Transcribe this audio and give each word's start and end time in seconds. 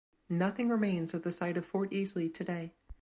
Nothing 0.31 0.67
remains 0.67 1.13
at 1.13 1.21
the 1.21 1.31
site 1.31 1.57
of 1.57 1.65
Fort 1.67 1.91
Easley 1.91 2.33
today. 2.33 2.73